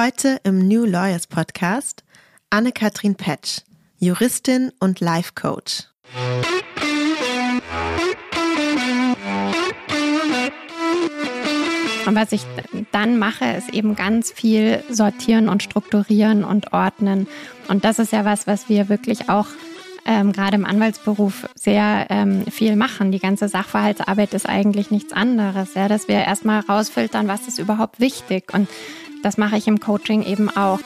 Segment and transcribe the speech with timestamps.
[0.00, 2.04] Heute im New Lawyers Podcast
[2.50, 3.62] Anne-Kathrin Petsch,
[3.98, 5.88] Juristin und Life Coach.
[12.06, 12.42] Und was ich
[12.92, 17.26] dann mache, ist eben ganz viel sortieren und strukturieren und ordnen.
[17.66, 19.48] Und das ist ja was, was wir wirklich auch
[20.06, 23.10] ähm, gerade im Anwaltsberuf sehr ähm, viel machen.
[23.10, 27.98] Die ganze Sachverhaltsarbeit ist eigentlich nichts anderes, ja, dass wir erstmal rausfiltern, was ist überhaupt
[27.98, 28.54] wichtig.
[28.54, 28.68] Und
[29.22, 30.80] das mache ich im Coaching eben auch.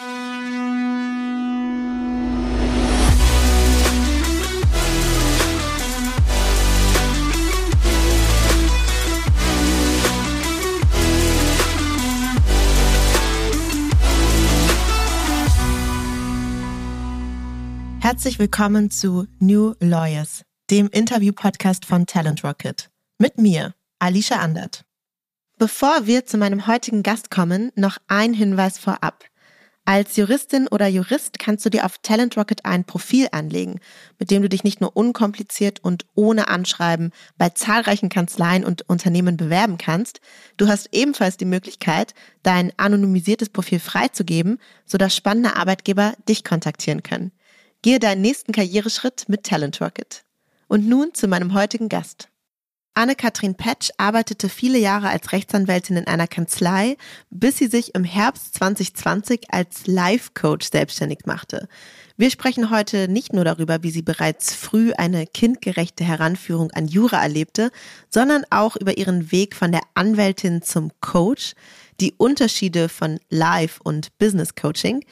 [18.01, 22.91] Herzlich willkommen zu New Lawyers, dem Interview-Podcast von Talent Rocket.
[23.19, 24.85] Mit mir, Alicia Andert.
[25.59, 29.25] Bevor wir zu meinem heutigen Gast kommen, noch ein Hinweis vorab.
[29.85, 33.81] Als Juristin oder Jurist kannst du dir auf Talent Rocket ein Profil anlegen,
[34.21, 39.37] mit dem du dich nicht nur unkompliziert und ohne Anschreiben bei zahlreichen Kanzleien und Unternehmen
[39.37, 40.21] bewerben kannst,
[40.57, 42.15] du hast ebenfalls die Möglichkeit,
[42.45, 47.33] dein anonymisiertes Profil freizugeben, sodass spannende Arbeitgeber dich kontaktieren können.
[47.83, 50.25] Gehe deinen nächsten Karriereschritt mit Talent Rocket.
[50.69, 52.29] Und nun zu meinem heutigen Gast.
[52.95, 56.99] Anne-Kathrin Petsch arbeitete viele Jahre als Rechtsanwältin in einer Kanzlei,
[57.31, 61.69] bis sie sich im Herbst 2020 als Life-Coach selbstständig machte.
[62.19, 67.23] Wir sprechen heute nicht nur darüber, wie sie bereits früh eine kindgerechte Heranführung an Jura
[67.23, 67.71] erlebte,
[68.11, 71.55] sondern auch über ihren Weg von der Anwältin zum Coach,
[71.99, 75.03] die Unterschiede von Life- und Business-Coaching,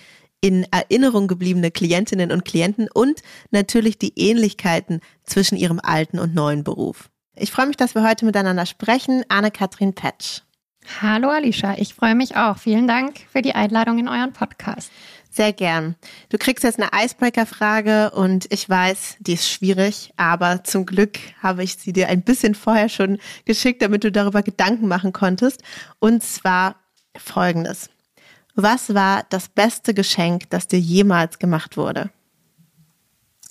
[0.43, 3.21] in Erinnerung gebliebene Klientinnen und Klienten und
[3.51, 7.10] natürlich die Ähnlichkeiten zwischen ihrem alten und neuen Beruf.
[7.37, 9.25] Ich freue mich, dass wir heute miteinander sprechen.
[9.29, 10.41] Anne-Kathrin Petsch.
[11.01, 12.59] Hallo Alicia, ich freue mich auch.
[12.59, 14.91] Vielen Dank für die Einladung in euren Podcast.
[15.31, 15.95] Sehr gern.
[16.31, 21.63] Du kriegst jetzt eine Icebreaker-Frage und ich weiß, die ist schwierig, aber zum Glück habe
[21.63, 25.63] ich sie dir ein bisschen vorher schon geschickt, damit du darüber Gedanken machen konntest.
[26.01, 26.77] Und zwar
[27.17, 27.91] folgendes.
[28.57, 32.11] Was war das beste Geschenk, das dir jemals gemacht wurde?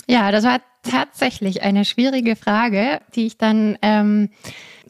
[0.09, 4.31] Ja, das war tatsächlich eine schwierige Frage, die ich dann ähm,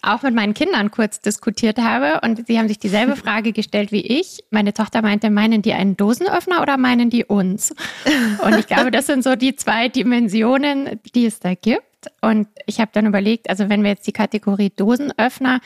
[0.01, 3.99] auch mit meinen Kindern kurz diskutiert habe und sie haben sich dieselbe Frage gestellt wie
[3.99, 4.45] ich.
[4.49, 7.75] Meine Tochter meinte, meinen die einen Dosenöffner oder meinen die uns?
[8.45, 11.83] Und ich glaube, das sind so die zwei Dimensionen, die es da gibt.
[12.21, 15.59] Und ich habe dann überlegt, also wenn wir jetzt die Kategorie Dosenöffner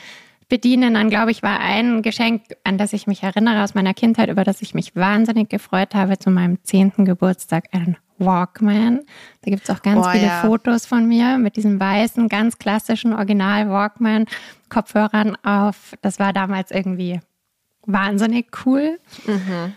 [0.48, 4.28] bedienen, dann glaube ich, war ein Geschenk, an das ich mich erinnere aus meiner Kindheit,
[4.28, 9.00] über das ich mich wahnsinnig gefreut habe, zu meinem zehnten Geburtstag ein Walkman.
[9.42, 10.40] Da gibt es auch ganz oh, viele ja.
[10.42, 14.26] Fotos von mir mit diesem weißen, ganz klassischen Original Walkman
[14.68, 15.94] Kopfhörern auf.
[16.02, 17.20] Das war damals irgendwie
[17.86, 18.98] wahnsinnig cool.
[19.26, 19.74] Mhm.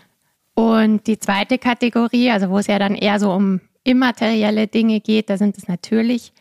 [0.54, 5.30] Und die zweite Kategorie, also wo es ja dann eher so um immaterielle Dinge geht,
[5.30, 6.32] da sind es natürlich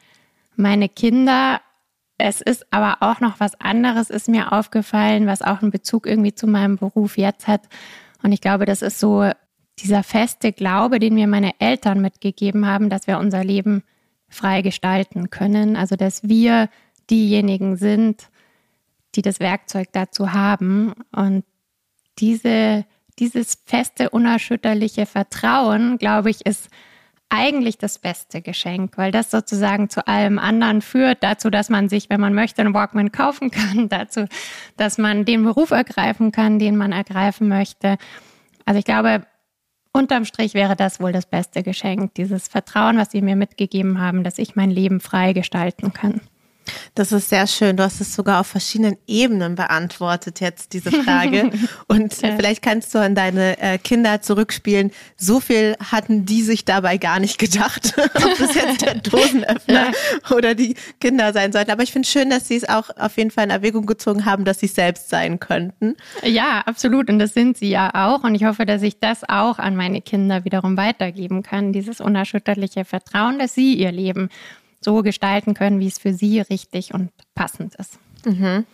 [0.55, 1.61] meine Kinder,
[2.17, 6.33] es ist aber auch noch was anderes, ist mir aufgefallen, was auch einen Bezug irgendwie
[6.33, 7.61] zu meinem Beruf jetzt hat.
[8.23, 9.29] Und ich glaube, das ist so
[9.79, 13.83] dieser feste Glaube, den mir meine Eltern mitgegeben haben, dass wir unser Leben
[14.27, 15.75] frei gestalten können.
[15.75, 16.69] Also, dass wir
[17.09, 18.29] diejenigen sind,
[19.15, 20.93] die das Werkzeug dazu haben.
[21.15, 21.45] Und
[22.17, 22.85] diese,
[23.19, 26.69] dieses feste, unerschütterliche Vertrauen, glaube ich, ist
[27.29, 32.09] eigentlich das beste Geschenk, weil das sozusagen zu allem anderen führt, dazu, dass man sich,
[32.09, 34.25] wenn man möchte, einen Walkman kaufen kann, dazu,
[34.77, 37.97] dass man den Beruf ergreifen kann, den man ergreifen möchte.
[38.65, 39.25] Also ich glaube,
[39.91, 44.23] unterm Strich wäre das wohl das beste Geschenk, dieses Vertrauen, was Sie mir mitgegeben haben,
[44.23, 46.21] dass ich mein Leben frei gestalten kann.
[46.95, 47.77] Das ist sehr schön.
[47.77, 51.51] Du hast es sogar auf verschiedenen Ebenen beantwortet jetzt, diese Frage.
[51.87, 52.35] Und ja.
[52.35, 54.91] vielleicht kannst du an deine äh, Kinder zurückspielen.
[55.15, 60.35] So viel hatten die sich dabei gar nicht gedacht, ob es jetzt der Dosenöffner ja.
[60.35, 61.71] oder die Kinder sein sollten.
[61.71, 64.45] Aber ich finde schön, dass sie es auch auf jeden Fall in Erwägung gezogen haben,
[64.45, 65.95] dass sie selbst sein könnten.
[66.23, 67.09] Ja, absolut.
[67.09, 68.23] Und das sind sie ja auch.
[68.23, 71.73] Und ich hoffe, dass ich das auch an meine Kinder wiederum weitergeben kann.
[71.73, 74.29] Dieses unerschütterliche Vertrauen, dass sie ihr Leben
[74.87, 77.99] so gestalten können, wie es für sie richtig und passend ist.
[78.23, 78.65] Mhm.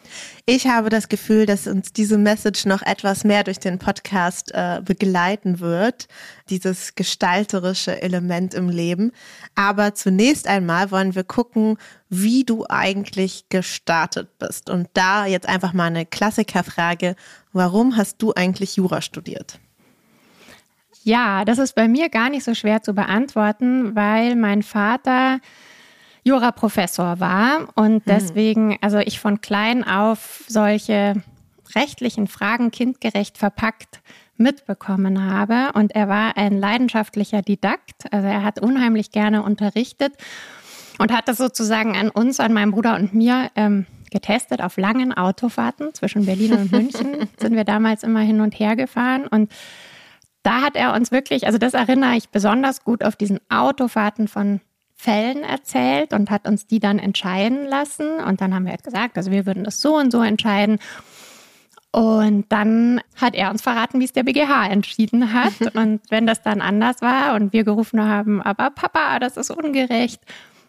[0.46, 4.80] Ich habe das Gefühl, dass uns diese Message noch etwas mehr durch den Podcast äh,
[4.86, 6.08] begleiten wird,
[6.52, 9.12] dieses gestalterische Element im Leben.
[9.56, 11.78] Aber zunächst einmal wollen wir gucken,
[12.10, 14.70] wie du eigentlich gestartet bist.
[14.70, 17.16] Und da jetzt einfach mal eine Klassikerfrage,
[17.54, 19.60] warum hast du eigentlich Jura studiert?
[21.04, 25.40] Ja, das ist bei mir gar nicht so schwer zu beantworten, weil mein Vater
[26.24, 28.02] Juraprofessor war und hm.
[28.06, 31.22] deswegen, also ich von klein auf solche
[31.76, 34.02] rechtlichen Fragen kindgerecht verpackt
[34.38, 35.72] mitbekommen habe.
[35.74, 38.12] Und er war ein leidenschaftlicher Didakt.
[38.12, 40.14] Also er hat unheimlich gerne unterrichtet
[41.00, 45.14] und hat das sozusagen an uns, an meinem Bruder und mir ähm, getestet auf langen
[45.14, 47.30] Autofahrten zwischen Berlin und München.
[47.40, 49.52] sind wir damals immer hin und her gefahren und
[50.44, 54.60] da hat er uns wirklich, also das erinnere ich besonders gut auf diesen Autofahrten von
[55.04, 58.22] Fällen erzählt und hat uns die dann entscheiden lassen.
[58.22, 60.80] Und dann haben wir halt gesagt, also wir würden das so und so entscheiden.
[61.92, 65.54] Und dann hat er uns verraten, wie es der BGH entschieden hat.
[65.76, 70.20] Und wenn das dann anders war und wir gerufen haben, aber Papa, das ist ungerecht,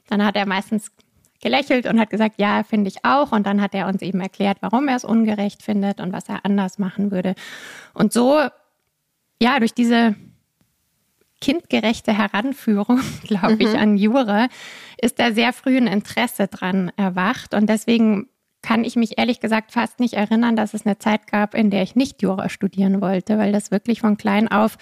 [0.08, 0.92] dann hat er meistens
[1.40, 3.32] gelächelt und hat gesagt, ja, finde ich auch.
[3.32, 6.44] Und dann hat er uns eben erklärt, warum er es ungerecht findet und was er
[6.44, 7.34] anders machen würde.
[7.94, 8.40] Und so,
[9.40, 10.16] ja, durch diese
[11.44, 13.78] kindgerechte Heranführung, glaube ich, mhm.
[13.78, 14.48] an Jura,
[15.00, 17.52] ist da sehr früh ein Interesse dran erwacht.
[17.52, 18.28] Und deswegen
[18.62, 21.82] kann ich mich ehrlich gesagt fast nicht erinnern, dass es eine Zeit gab, in der
[21.82, 24.78] ich nicht Jura studieren wollte, weil das wirklich von klein auf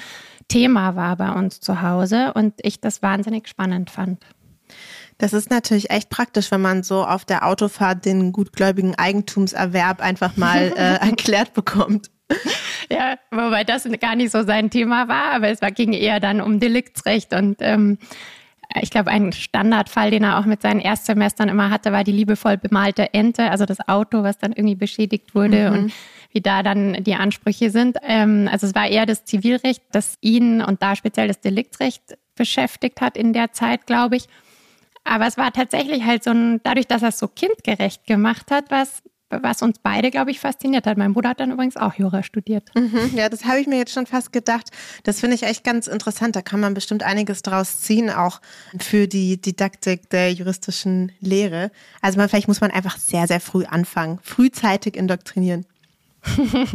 [0.47, 4.25] Thema war bei uns zu Hause und ich das wahnsinnig spannend fand.
[5.19, 10.37] Das ist natürlich echt praktisch, wenn man so auf der Autofahrt den gutgläubigen Eigentumserwerb einfach
[10.37, 12.11] mal äh, erklärt bekommt.
[12.91, 16.43] Ja, wobei das gar nicht so sein Thema war, aber es war, ging eher dann
[16.43, 17.97] um Deliktsrecht und ähm,
[18.81, 22.57] ich glaube, ein Standardfall, den er auch mit seinen Erstsemestern immer hatte, war die liebevoll
[22.57, 25.77] bemalte Ente, also das Auto, was dann irgendwie beschädigt wurde mhm.
[25.77, 25.93] und
[26.33, 27.99] wie da dann die Ansprüche sind.
[28.03, 32.03] Ähm, also es war eher das Zivilrecht, das ihn und da speziell das Deliktsrecht
[32.35, 34.27] beschäftigt hat in der Zeit, glaube ich.
[35.05, 38.71] Aber es war tatsächlich halt so ein, dadurch, dass er es so kindgerecht gemacht hat,
[38.71, 39.03] was
[39.41, 40.99] was uns beide, glaube ich, fasziniert hat.
[40.99, 42.65] Mein Bruder hat dann übrigens auch Jura studiert.
[42.75, 44.71] Mhm, ja, das habe ich mir jetzt schon fast gedacht.
[45.05, 46.37] Das finde ich echt ganz interessant.
[46.37, 48.41] Da kann man bestimmt einiges draus ziehen, auch
[48.79, 51.71] für die Didaktik der juristischen Lehre.
[52.01, 55.67] Also man, vielleicht muss man einfach sehr, sehr früh anfangen, frühzeitig indoktrinieren.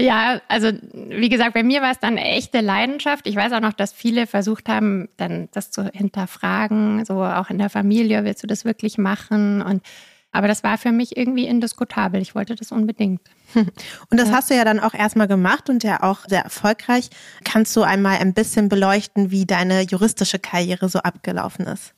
[0.00, 3.26] Ja, also wie gesagt, bei mir war es dann eine echte Leidenschaft.
[3.26, 7.58] Ich weiß auch noch, dass viele versucht haben, dann das zu hinterfragen, so auch in
[7.58, 9.60] der Familie, willst du das wirklich machen?
[9.60, 9.82] Und
[10.30, 12.20] aber das war für mich irgendwie indiskutabel.
[12.20, 13.20] Ich wollte das unbedingt.
[13.54, 14.34] Und das ja.
[14.34, 17.08] hast du ja dann auch erstmal gemacht und ja auch sehr erfolgreich.
[17.44, 21.94] Kannst du einmal ein bisschen beleuchten, wie deine juristische Karriere so abgelaufen ist?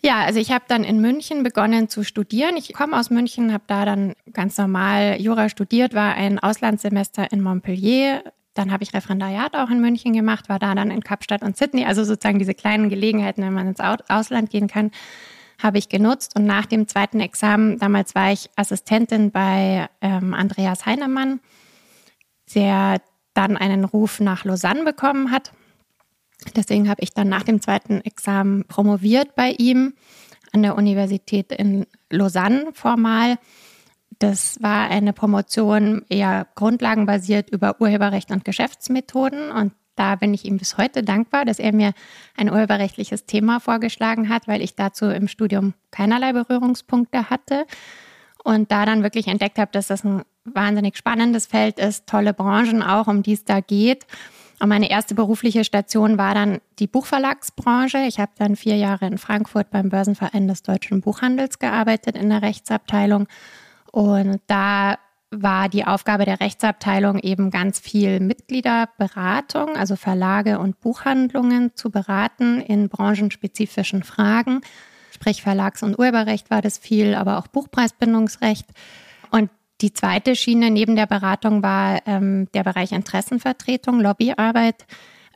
[0.00, 2.56] Ja, also ich habe dann in München begonnen zu studieren.
[2.56, 7.40] Ich komme aus München, habe da dann ganz normal Jura studiert, war ein Auslandssemester in
[7.40, 8.22] Montpellier.
[8.54, 11.84] Dann habe ich Referendariat auch in München gemacht, war da dann in Kapstadt und Sydney,
[11.84, 14.92] also sozusagen diese kleinen Gelegenheiten, wenn man ins Ausland gehen kann
[15.58, 16.36] habe ich genutzt.
[16.36, 21.40] Und nach dem zweiten Examen, damals war ich Assistentin bei ähm, Andreas Heinemann,
[22.54, 23.00] der
[23.34, 25.52] dann einen Ruf nach Lausanne bekommen hat.
[26.56, 29.94] Deswegen habe ich dann nach dem zweiten Examen promoviert bei ihm
[30.52, 33.38] an der Universität in Lausanne formal.
[34.18, 39.50] Das war eine Promotion eher grundlagenbasiert über Urheberrecht und Geschäftsmethoden.
[39.50, 41.92] Und da bin ich ihm bis heute dankbar, dass er mir
[42.36, 47.66] ein urheberrechtliches Thema vorgeschlagen hat, weil ich dazu im Studium keinerlei Berührungspunkte hatte
[48.44, 52.82] und da dann wirklich entdeckt habe, dass das ein wahnsinnig spannendes Feld ist, tolle Branchen
[52.82, 54.06] auch, um die es da geht.
[54.60, 57.98] Und meine erste berufliche Station war dann die Buchverlagsbranche.
[58.08, 62.42] Ich habe dann vier Jahre in Frankfurt beim Börsenverein des deutschen Buchhandels gearbeitet in der
[62.42, 63.28] Rechtsabteilung.
[63.92, 64.98] Und da
[65.30, 72.60] war die Aufgabe der Rechtsabteilung eben ganz viel Mitgliederberatung, also Verlage und Buchhandlungen zu beraten
[72.60, 74.62] in branchenspezifischen Fragen.
[75.10, 78.66] Sprich Verlags- und Urheberrecht war das viel, aber auch Buchpreisbindungsrecht.
[79.30, 79.50] Und
[79.80, 84.86] die zweite Schiene neben der Beratung war ähm, der Bereich Interessenvertretung, Lobbyarbeit.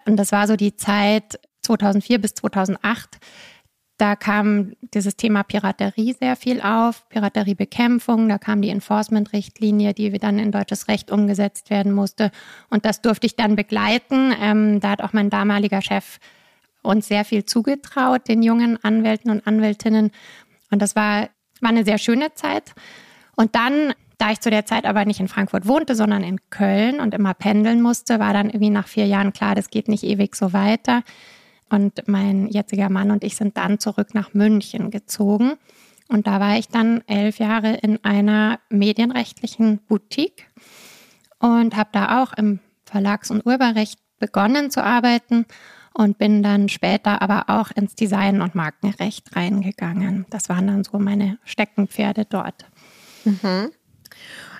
[0.06, 3.18] Und das war so die Zeit 2004 bis 2008
[4.02, 10.40] da kam dieses Thema Piraterie sehr viel auf, Pirateriebekämpfung, da kam die Enforcement-Richtlinie, die dann
[10.40, 12.32] in deutsches Recht umgesetzt werden musste.
[12.68, 14.34] Und das durfte ich dann begleiten.
[14.40, 16.18] Ähm, da hat auch mein damaliger Chef
[16.82, 20.10] uns sehr viel zugetraut, den jungen Anwälten und Anwältinnen.
[20.72, 21.28] Und das war,
[21.60, 22.74] war eine sehr schöne Zeit.
[23.36, 26.98] Und dann, da ich zu der Zeit aber nicht in Frankfurt wohnte, sondern in Köln
[26.98, 30.34] und immer pendeln musste, war dann irgendwie nach vier Jahren klar, das geht nicht ewig
[30.34, 31.04] so weiter.
[31.72, 35.54] Und mein jetziger Mann und ich sind dann zurück nach München gezogen.
[36.06, 40.46] Und da war ich dann elf Jahre in einer medienrechtlichen Boutique
[41.38, 45.46] und habe da auch im Verlags- und Urheberrecht begonnen zu arbeiten
[45.94, 50.26] und bin dann später aber auch ins Design- und Markenrecht reingegangen.
[50.28, 52.66] Das waren dann so meine Steckenpferde dort.
[53.24, 53.70] Mhm.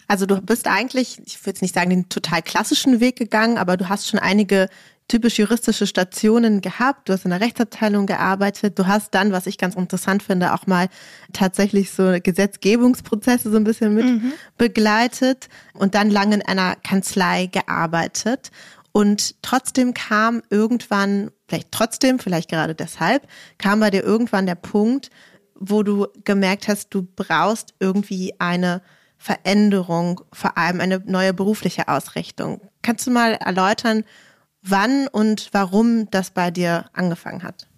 [0.09, 3.77] Also du bist eigentlich, ich würde jetzt nicht sagen, den total klassischen Weg gegangen, aber
[3.77, 4.69] du hast schon einige
[5.09, 7.09] typisch juristische Stationen gehabt.
[7.09, 8.79] Du hast in der Rechtsabteilung gearbeitet.
[8.79, 10.89] Du hast dann, was ich ganz interessant finde, auch mal
[11.33, 14.33] tatsächlich so Gesetzgebungsprozesse so ein bisschen mit mhm.
[14.57, 18.51] begleitet und dann lange in einer Kanzlei gearbeitet.
[18.93, 23.27] Und trotzdem kam irgendwann, vielleicht trotzdem, vielleicht gerade deshalb,
[23.59, 25.11] kam bei dir irgendwann der Punkt,
[25.55, 28.83] wo du gemerkt hast, du brauchst irgendwie eine
[29.17, 32.61] Veränderung, vor allem eine neue berufliche Ausrichtung.
[32.83, 34.05] Kannst du mal erläutern,
[34.63, 37.69] wann und warum das bei dir angefangen hat?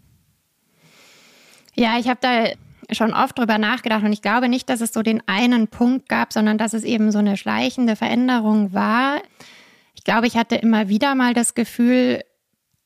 [1.75, 2.45] Ja, ich habe da
[2.95, 6.33] schon oft drüber nachgedacht und ich glaube nicht, dass es so den einen Punkt gab,
[6.33, 9.21] sondern dass es eben so eine schleichende Veränderung war.
[9.95, 12.23] Ich glaube, ich hatte immer wieder mal das Gefühl,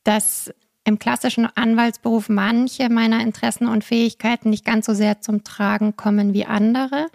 [0.03, 0.51] dass
[0.85, 6.33] im klassischen Anwaltsberuf manche meiner Interessen und Fähigkeiten nicht ganz so sehr zum Tragen kommen
[6.33, 7.07] wie andere.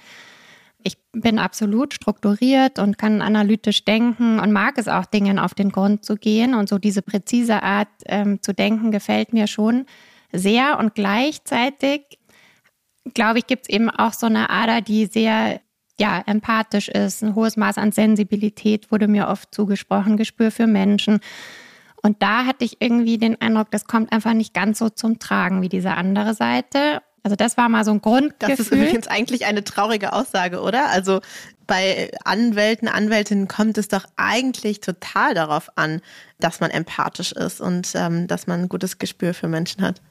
[0.85, 5.71] Ich bin absolut strukturiert und kann analytisch denken und mag es auch, Dingen auf den
[5.71, 6.55] Grund zu gehen.
[6.55, 9.87] Und so diese präzise Art ähm, zu denken gefällt mir schon
[10.31, 10.79] sehr.
[10.79, 12.19] Und gleichzeitig,
[13.15, 15.61] glaube ich, gibt es eben auch so eine Ader, die sehr
[15.99, 17.23] ja, empathisch ist.
[17.23, 21.21] Ein hohes Maß an Sensibilität wurde mir oft zugesprochen, Gespür für Menschen.
[22.03, 25.63] Und da hatte ich irgendwie den Eindruck, das kommt einfach nicht ganz so zum Tragen
[25.63, 27.01] wie diese andere Seite.
[27.25, 28.57] Also das war mal so ein Grundgefühl.
[28.57, 30.91] Das ist übrigens eigentlich eine traurige Aussage, oder?
[30.91, 31.21] Also
[31.67, 36.03] bei Anwälten, Anwältinnen kommt es doch eigentlich total darauf an,
[36.39, 40.03] dass man empathisch ist und ähm, dass man ein gutes Gespür für Menschen hat.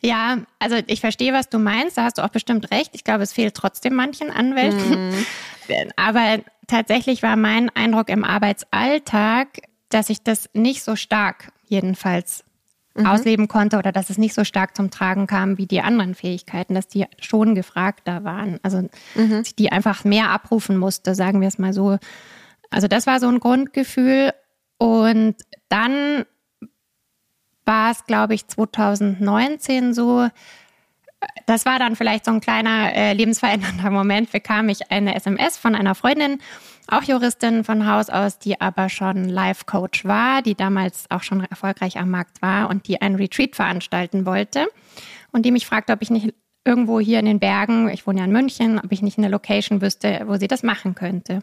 [0.00, 1.98] Ja, also ich verstehe, was du meinst.
[1.98, 2.92] Da hast du auch bestimmt recht.
[2.94, 5.10] Ich glaube, es fehlt trotzdem manchen Anwälten.
[5.10, 5.26] Mhm.
[5.96, 9.48] Aber tatsächlich war mein Eindruck im Arbeitsalltag,
[9.90, 12.44] dass ich das nicht so stark jedenfalls
[12.98, 13.06] mhm.
[13.06, 16.74] ausleben konnte oder dass es nicht so stark zum Tragen kam wie die anderen Fähigkeiten,
[16.74, 18.58] dass die schon gefragter waren.
[18.62, 19.44] Also mhm.
[19.58, 21.98] die einfach mehr abrufen musste, sagen wir es mal so.
[22.70, 24.32] Also das war so ein Grundgefühl.
[24.78, 25.36] Und
[25.68, 26.24] dann
[27.64, 30.28] war es, glaube ich, 2019 so,
[31.46, 35.74] das war dann vielleicht so ein kleiner äh, lebensverändernder Moment, bekam ich eine SMS von
[35.74, 36.38] einer Freundin,
[36.88, 41.98] auch Juristin von Haus aus, die aber schon Life-Coach war, die damals auch schon erfolgreich
[41.98, 44.66] am Markt war und die ein Retreat veranstalten wollte
[45.32, 48.24] und die mich fragte, ob ich nicht irgendwo hier in den Bergen, ich wohne ja
[48.24, 51.40] in München, ob ich nicht eine Location wüsste, wo sie das machen könnte.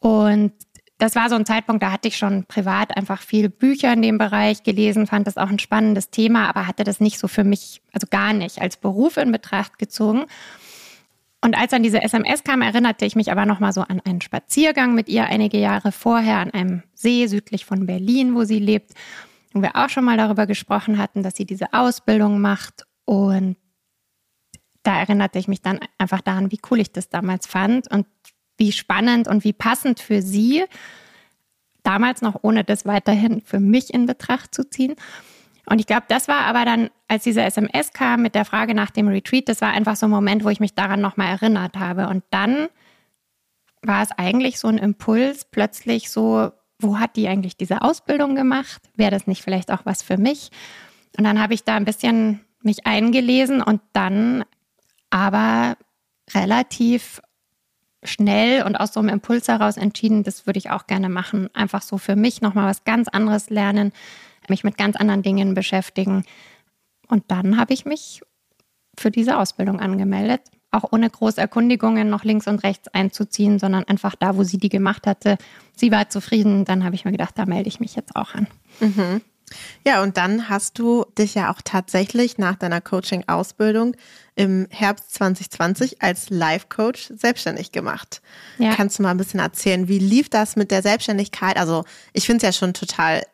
[0.00, 0.52] Und
[0.98, 4.18] das war so ein Zeitpunkt, da hatte ich schon privat einfach viele Bücher in dem
[4.18, 7.80] Bereich gelesen, fand das auch ein spannendes Thema, aber hatte das nicht so für mich,
[7.92, 10.26] also gar nicht als Beruf in Betracht gezogen.
[11.40, 14.94] Und als dann diese SMS kam, erinnerte ich mich aber nochmal so an einen Spaziergang
[14.94, 18.92] mit ihr einige Jahre vorher an einem See südlich von Berlin, wo sie lebt.
[19.54, 22.86] Und wir auch schon mal darüber gesprochen hatten, dass sie diese Ausbildung macht.
[23.04, 23.56] Und
[24.82, 28.06] da erinnerte ich mich dann einfach daran, wie cool ich das damals fand und
[28.56, 30.64] wie spannend und wie passend für sie,
[31.84, 34.96] damals noch ohne das weiterhin für mich in Betracht zu ziehen.
[35.68, 38.90] Und ich glaube, das war aber dann, als diese SMS kam mit der Frage nach
[38.90, 42.08] dem Retreat, das war einfach so ein Moment, wo ich mich daran nochmal erinnert habe.
[42.08, 42.68] Und dann
[43.82, 48.82] war es eigentlich so ein Impuls, plötzlich so, wo hat die eigentlich diese Ausbildung gemacht?
[48.96, 50.50] Wäre das nicht vielleicht auch was für mich?
[51.16, 54.44] Und dann habe ich da ein bisschen mich eingelesen und dann
[55.10, 55.76] aber
[56.34, 57.20] relativ
[58.04, 61.50] schnell und aus so einem Impuls heraus entschieden, das würde ich auch gerne machen.
[61.54, 63.92] Einfach so für mich nochmal was ganz anderes lernen,
[64.50, 66.24] mich mit ganz anderen Dingen beschäftigen.
[67.08, 68.20] Und dann habe ich mich
[68.98, 74.14] für diese Ausbildung angemeldet, auch ohne große Erkundigungen noch links und rechts einzuziehen, sondern einfach
[74.14, 75.38] da, wo sie die gemacht hatte.
[75.76, 78.46] Sie war zufrieden, dann habe ich mir gedacht, da melde ich mich jetzt auch an.
[78.80, 79.22] Mhm.
[79.86, 83.96] Ja, und dann hast du dich ja auch tatsächlich nach deiner Coaching-Ausbildung
[84.34, 88.22] im Herbst 2020 als Life-Coach selbstständig gemacht.
[88.58, 88.74] Ja.
[88.74, 91.56] Kannst du mal ein bisschen erzählen, wie lief das mit der Selbstständigkeit?
[91.56, 93.24] Also ich finde es ja schon total,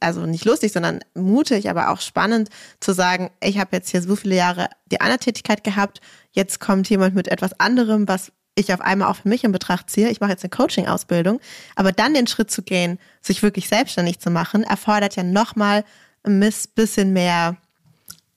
[0.00, 2.48] also nicht lustig, sondern mutig, aber auch spannend
[2.80, 6.00] zu sagen, ich habe jetzt hier so viele Jahre die eine Tätigkeit gehabt,
[6.32, 9.90] jetzt kommt jemand mit etwas anderem, was ich auf einmal auch für mich in Betracht
[9.90, 11.40] ziehe, ich mache jetzt eine Coaching-Ausbildung,
[11.76, 15.84] aber dann den Schritt zu gehen, sich wirklich selbstständig zu machen, erfordert ja nochmal
[16.24, 16.40] ein
[16.74, 17.56] bisschen mehr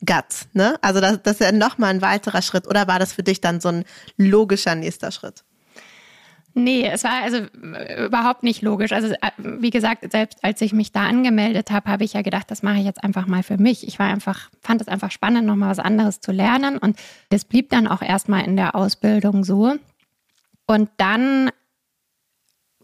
[0.06, 0.78] Guts, ne?
[0.82, 2.68] Also das, das ist ja nochmal ein weiterer Schritt.
[2.68, 3.86] Oder war das für dich dann so ein
[4.18, 5.44] logischer nächster Schritt?
[6.54, 8.92] Nee, es war also äh, überhaupt nicht logisch.
[8.92, 12.52] Also äh, wie gesagt, selbst als ich mich da angemeldet habe, habe ich ja gedacht,
[12.52, 13.88] das mache ich jetzt einfach mal für mich.
[13.88, 16.78] Ich war einfach, fand es einfach spannend, nochmal was anderes zu lernen.
[16.78, 16.98] Und
[17.30, 19.76] das blieb dann auch erstmal in der Ausbildung so.
[20.72, 21.50] Und dann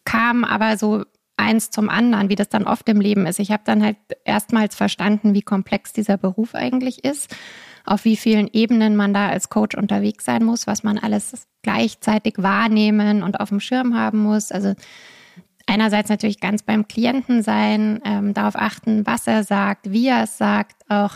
[0.04, 1.06] kam aber so
[1.38, 3.40] eins zum anderen, wie das dann oft im Leben ist.
[3.40, 7.34] Ich habe dann halt erstmals verstanden, wie komplex dieser Beruf eigentlich ist,
[7.86, 12.34] auf wie vielen Ebenen man da als Coach unterwegs sein muss, was man alles gleichzeitig
[12.40, 14.52] wahrnehmen und auf dem Schirm haben muss.
[14.52, 14.74] Also
[15.66, 20.38] einerseits natürlich ganz beim Klienten sein, ähm, darauf achten, was er sagt, wie er es
[20.38, 21.16] sagt, auch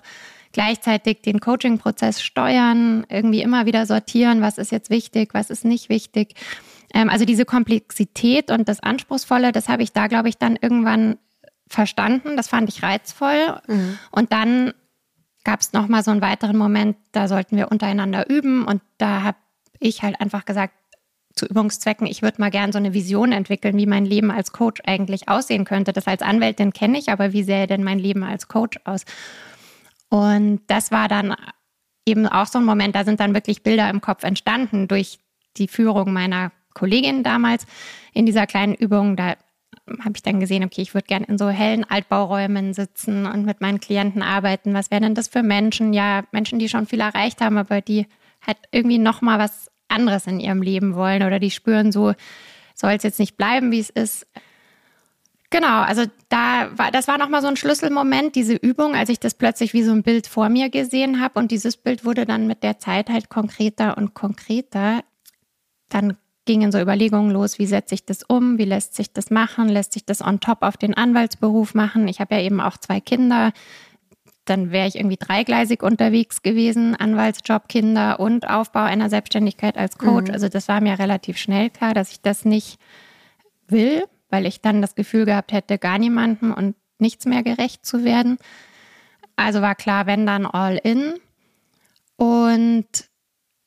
[0.52, 5.90] gleichzeitig den Coaching-Prozess steuern, irgendwie immer wieder sortieren, was ist jetzt wichtig, was ist nicht
[5.90, 6.36] wichtig.
[6.94, 11.18] Ähm, also diese Komplexität und das Anspruchsvolle, das habe ich da, glaube ich, dann irgendwann
[11.68, 12.38] verstanden.
[12.38, 13.60] Das fand ich reizvoll.
[13.68, 13.98] Mhm.
[14.12, 14.74] Und dann
[15.44, 18.66] gab es nochmal so einen weiteren Moment, da sollten wir untereinander üben.
[18.66, 19.38] Und da habe
[19.80, 20.74] ich halt einfach gesagt,
[21.34, 24.82] zu Übungszwecken, ich würde mal gern so eine Vision entwickeln, wie mein Leben als Coach
[24.86, 25.94] eigentlich aussehen könnte.
[25.94, 29.06] Das als Anwältin kenne ich, aber wie sähe denn mein Leben als Coach aus?
[30.12, 31.34] Und das war dann
[32.06, 35.20] eben auch so ein Moment, da sind dann wirklich Bilder im Kopf entstanden durch
[35.56, 37.66] die Führung meiner Kollegin damals
[38.14, 39.16] in dieser kleinen Übung.
[39.16, 39.36] Da
[40.04, 43.62] habe ich dann gesehen, okay, ich würde gerne in so hellen Altbauräumen sitzen und mit
[43.62, 44.74] meinen Klienten arbeiten.
[44.74, 45.94] Was wären denn das für Menschen?
[45.94, 48.06] Ja, Menschen, die schon viel erreicht haben, aber die
[48.46, 52.14] halt irgendwie noch mal was anderes in ihrem Leben wollen oder die spüren so,
[52.76, 54.28] soll es jetzt nicht bleiben, wie es ist.
[55.52, 59.34] Genau, also da war, das war nochmal so ein Schlüsselmoment, diese Übung, als ich das
[59.34, 62.64] plötzlich wie so ein Bild vor mir gesehen habe und dieses Bild wurde dann mit
[62.64, 65.04] der Zeit halt konkreter und konkreter.
[65.90, 66.16] Dann
[66.46, 69.92] gingen so Überlegungen los, wie setze ich das um, wie lässt sich das machen, lässt
[69.92, 72.08] sich das on top auf den Anwaltsberuf machen.
[72.08, 73.52] Ich habe ja eben auch zwei Kinder,
[74.46, 80.30] dann wäre ich irgendwie dreigleisig unterwegs gewesen, Anwaltsjob, Kinder und Aufbau einer Selbstständigkeit als Coach.
[80.30, 80.34] Mhm.
[80.34, 82.80] Also das war mir relativ schnell klar, dass ich das nicht
[83.68, 88.04] will weil ich dann das Gefühl gehabt hätte, gar niemandem und nichts mehr gerecht zu
[88.04, 88.38] werden.
[89.36, 91.14] Also war klar, wenn dann all in.
[92.16, 92.88] Und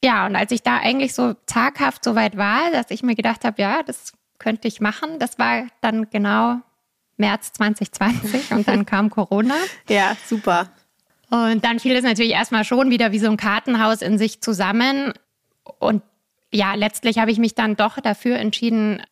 [0.02, 3.44] ja, und als ich da eigentlich so zaghaft so weit war, dass ich mir gedacht
[3.44, 6.59] habe, ja, das könnte ich machen, das war dann genau
[7.16, 9.54] März 2020 und dann kam Corona.
[9.88, 10.68] Ja, super.
[11.30, 15.12] Und dann fiel es natürlich erstmal schon wieder wie so ein Kartenhaus in sich zusammen.
[15.78, 16.02] Und
[16.52, 19.02] ja, letztlich habe ich mich dann doch dafür entschieden,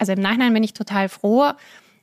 [0.00, 1.52] also im Nachhinein bin ich total froh,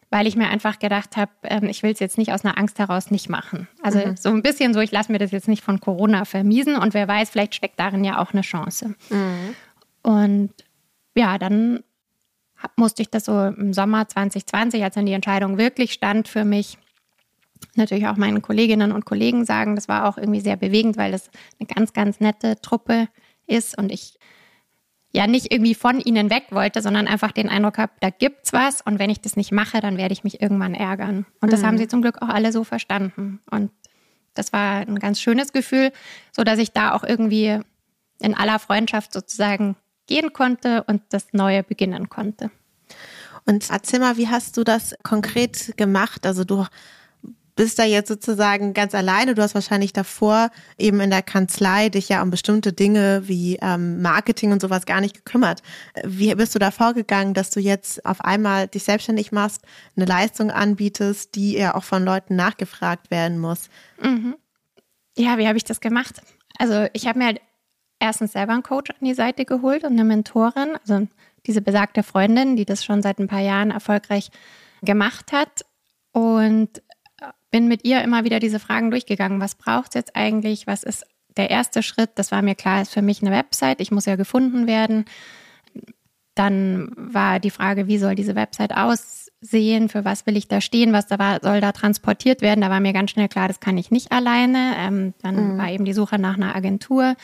[0.09, 2.79] weil ich mir einfach gedacht habe, ähm, ich will es jetzt nicht aus einer Angst
[2.79, 3.67] heraus nicht machen.
[3.81, 4.15] Also mhm.
[4.15, 7.07] so ein bisschen so, ich lasse mir das jetzt nicht von Corona vermiesen und wer
[7.07, 8.95] weiß, vielleicht steckt darin ja auch eine Chance.
[9.09, 9.55] Mhm.
[10.03, 10.53] Und
[11.15, 11.83] ja, dann
[12.75, 16.77] musste ich das so im Sommer 2020, als dann die Entscheidung wirklich stand für mich,
[17.75, 21.29] natürlich auch meinen Kolleginnen und Kollegen sagen, das war auch irgendwie sehr bewegend, weil das
[21.59, 23.07] eine ganz, ganz nette Truppe
[23.47, 24.17] ist und ich
[25.17, 28.81] ja nicht irgendwie von ihnen weg wollte, sondern einfach den Eindruck habe, da gibt's was
[28.81, 31.25] und wenn ich das nicht mache, dann werde ich mich irgendwann ärgern.
[31.41, 31.65] Und das mhm.
[31.65, 33.39] haben sie zum Glück auch alle so verstanden.
[33.49, 33.71] Und
[34.35, 35.91] das war ein ganz schönes Gefühl,
[36.31, 37.59] so dass ich da auch irgendwie
[38.19, 39.75] in aller Freundschaft sozusagen
[40.05, 42.51] gehen konnte und das Neue beginnen konnte.
[43.45, 46.27] Und erzähl mal, wie hast du das konkret gemacht?
[46.27, 46.67] Also du
[47.57, 49.35] bist da jetzt sozusagen ganz alleine.
[49.35, 54.01] Du hast wahrscheinlich davor eben in der Kanzlei dich ja um bestimmte Dinge wie ähm,
[54.01, 55.61] Marketing und sowas gar nicht gekümmert.
[56.05, 59.63] Wie bist du da vorgegangen, dass du jetzt auf einmal dich selbstständig machst,
[59.97, 63.69] eine Leistung anbietest, die ja auch von Leuten nachgefragt werden muss?
[64.01, 64.35] Mhm.
[65.17, 66.21] Ja, wie habe ich das gemacht?
[66.59, 67.41] Also ich habe mir halt
[67.99, 71.07] erstens selber einen Coach an die Seite geholt und eine Mentorin, also
[71.47, 74.29] diese besagte Freundin, die das schon seit ein paar Jahren erfolgreich
[74.83, 75.65] gemacht hat.
[76.11, 76.81] Und
[77.51, 79.41] bin mit ihr immer wieder diese Fragen durchgegangen.
[79.41, 80.67] Was braucht es jetzt eigentlich?
[80.67, 81.05] Was ist
[81.35, 82.11] der erste Schritt?
[82.15, 83.81] Das war mir klar, ist für mich eine Website.
[83.81, 85.05] Ich muss ja gefunden werden.
[86.35, 89.89] Dann war die Frage, wie soll diese Website aussehen?
[89.89, 90.93] Für was will ich da stehen?
[90.93, 92.61] Was da war, soll da transportiert werden?
[92.61, 94.75] Da war mir ganz schnell klar, das kann ich nicht alleine.
[94.77, 95.57] Ähm, dann mhm.
[95.57, 97.15] war eben die Suche nach einer Agentur,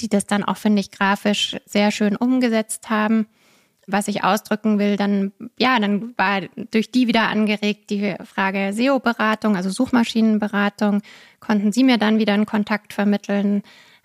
[0.00, 3.26] die das dann auch, finde ich, grafisch sehr schön umgesetzt haben
[3.86, 9.56] was ich ausdrücken will, dann, ja, dann war durch die wieder angeregt die Frage SEO-Beratung,
[9.56, 11.02] also Suchmaschinenberatung,
[11.40, 13.62] konnten sie mir dann wieder einen Kontakt vermitteln.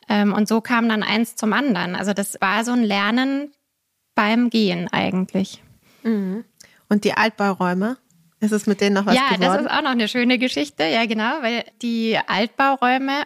[0.07, 1.95] Ähm, und so kam dann eins zum anderen.
[1.95, 3.51] Also das war so ein Lernen
[4.15, 5.63] beim Gehen eigentlich.
[6.03, 6.43] Mhm.
[6.89, 7.97] Und die Altbauräume?
[8.41, 9.41] Ist es mit denen noch was ja, geworden?
[9.41, 10.83] Ja, das ist auch noch eine schöne Geschichte.
[10.85, 13.23] Ja, genau, weil die Altbauräume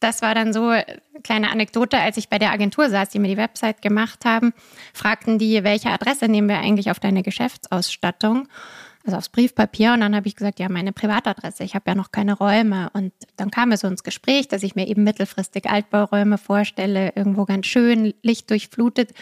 [0.00, 0.84] das war dann so eine
[1.22, 4.52] kleine Anekdote, als ich bei der Agentur saß, die mir die Website gemacht haben,
[4.92, 8.48] fragten die, welche Adresse nehmen wir eigentlich auf deine Geschäftsausstattung?
[9.04, 9.92] Also aufs Briefpapier.
[9.92, 11.62] Und dann habe ich gesagt, ja, meine Privatadresse.
[11.62, 12.90] Ich habe ja noch keine Räume.
[12.92, 17.44] Und dann kam es so ins Gespräch, dass ich mir eben mittelfristig Altbauräume vorstelle, irgendwo
[17.44, 19.14] ganz schön, lichtdurchflutet.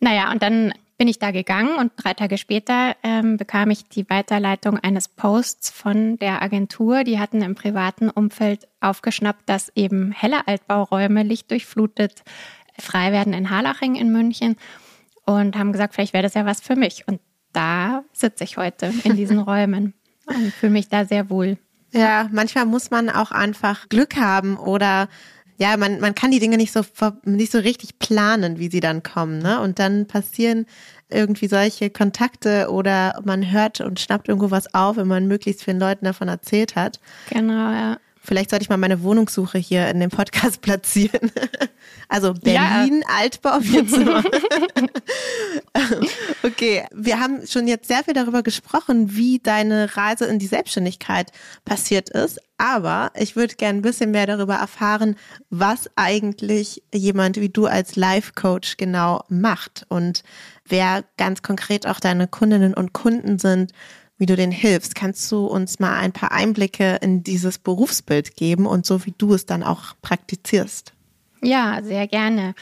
[0.00, 4.08] Naja, und dann bin ich da gegangen und drei Tage später ähm, bekam ich die
[4.08, 7.04] Weiterleitung eines Posts von der Agentur.
[7.04, 12.22] Die hatten im privaten Umfeld aufgeschnappt, dass eben helle Altbauräume lichtdurchflutet
[12.78, 14.56] frei werden in Harlaching in München
[15.24, 17.08] und haben gesagt, vielleicht wäre das ja was für mich.
[17.08, 17.20] Und
[17.52, 19.94] da sitze ich heute in diesen Räumen
[20.26, 21.58] und fühle mich da sehr wohl.
[21.92, 25.08] Ja, manchmal muss man auch einfach Glück haben oder
[25.58, 26.82] ja, man, man kann die Dinge nicht so,
[27.24, 29.60] nicht so richtig planen, wie sie dann kommen, ne?
[29.60, 30.66] Und dann passieren
[31.08, 35.78] irgendwie solche Kontakte oder man hört und schnappt irgendwo was auf, wenn man möglichst vielen
[35.78, 36.98] Leuten davon erzählt hat.
[37.30, 37.98] Genau, ja.
[38.26, 41.30] Vielleicht sollte ich mal meine Wohnungssuche hier in dem Podcast platzieren.
[42.08, 43.14] Also Berlin, ja.
[43.18, 44.24] Altbau, Vierzimmer.
[46.42, 51.32] okay, wir haben schon jetzt sehr viel darüber gesprochen, wie deine Reise in die Selbstständigkeit
[51.66, 52.40] passiert ist.
[52.56, 55.16] Aber ich würde gerne ein bisschen mehr darüber erfahren,
[55.50, 60.22] was eigentlich jemand wie du als Life-Coach genau macht und
[60.66, 63.72] wer ganz konkret auch deine Kundinnen und Kunden sind
[64.18, 64.94] wie du denen hilfst.
[64.94, 69.34] Kannst du uns mal ein paar Einblicke in dieses Berufsbild geben und so wie du
[69.34, 70.92] es dann auch praktizierst?
[71.42, 72.54] Ja, sehr gerne.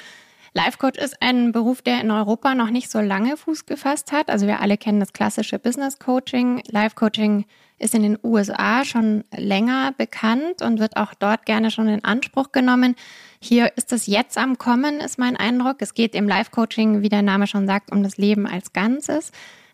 [0.55, 4.29] Life Coach ist ein Beruf, der in Europa noch nicht so lange Fuß gefasst hat.
[4.29, 6.63] Also wir alle kennen das klassische Business Coaching.
[6.69, 7.47] Life Coaching
[7.79, 12.53] ist in den USA schon länger bekannt und wird auch dort gerne schon in Anspruch
[12.53, 12.97] genommen.
[13.41, 15.77] Hier ist es jetzt am Kommen, ist mein Eindruck.
[15.81, 19.33] Es geht im Life Coaching, wie der Name schon sagt, um das Leben als Ganzes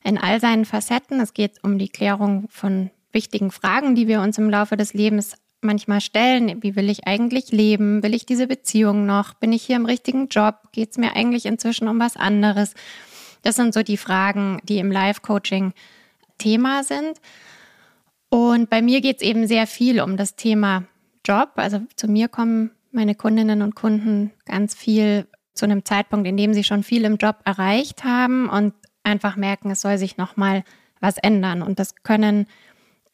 [0.09, 1.21] in all seinen Facetten.
[1.21, 5.37] Es geht um die Klärung von wichtigen Fragen, die wir uns im Laufe des Lebens
[5.61, 6.63] manchmal stellen.
[6.63, 8.03] Wie will ich eigentlich leben?
[8.03, 9.35] Will ich diese Beziehung noch?
[9.35, 10.73] Bin ich hier im richtigen Job?
[10.73, 12.75] Geht es mir eigentlich inzwischen um was anderes?
[13.43, 15.75] Das sind so die Fragen, die im Live-Coaching
[16.39, 17.21] Thema sind.
[18.31, 20.85] Und bei mir geht es eben sehr viel um das Thema
[21.27, 21.51] Job.
[21.57, 26.55] Also zu mir kommen meine Kundinnen und Kunden ganz viel zu einem Zeitpunkt, in dem
[26.55, 28.73] sie schon viel im Job erreicht haben und
[29.09, 30.65] einfach merken, es soll sich nochmal
[31.01, 31.63] was ändern.
[31.63, 32.47] Und das können